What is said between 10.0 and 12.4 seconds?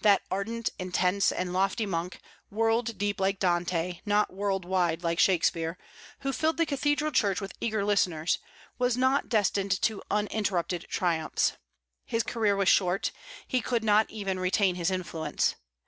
uninterrupted triumphs. His